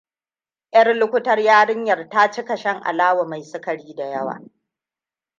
[0.75, 4.39] ʻYarlukutar yarinyar ta cika shan alawa mai sukari da yawa.